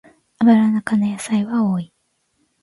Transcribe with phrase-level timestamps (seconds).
[0.39, 1.93] アブラナ科の野菜は多い